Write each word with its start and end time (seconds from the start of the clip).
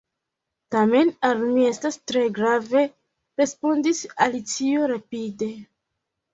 "Tamen 0.75 1.11
al 1.29 1.43
mi 1.49 1.65
estas 1.73 1.99
tre 2.13 2.25
grave," 2.39 2.83
respondis 3.43 4.03
Alicio 4.29 4.91
rapide. 4.97 5.55